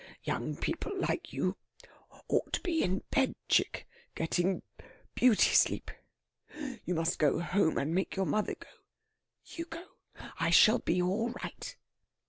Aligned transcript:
"Young 0.23 0.55
people 0.55 0.97
like 0.99 1.31
you 1.31 1.57
ought 2.27 2.53
to 2.53 2.61
be 2.61 2.81
in 2.81 3.03
bed, 3.11 3.35
chick, 3.47 3.87
getting 4.15 4.63
beauty 5.13 5.53
sleep. 5.53 5.91
You 6.85 6.95
must 6.95 7.19
go 7.19 7.37
home, 7.39 7.77
and 7.77 7.93
make 7.93 8.15
your 8.15 8.25
mother 8.25 8.55
go.... 8.55 8.69
You 9.45 9.65
go. 9.65 9.85
I 10.39 10.49
shall 10.49 10.79
be 10.79 11.03
all 11.03 11.29
right...." 11.43 11.77